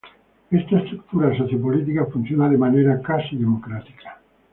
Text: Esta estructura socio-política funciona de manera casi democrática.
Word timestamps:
Esta 0.49 0.79
estructura 0.79 1.37
socio-política 1.37 2.07
funciona 2.07 2.49
de 2.49 2.57
manera 2.57 2.99
casi 3.03 3.35
democrática. 3.35 4.19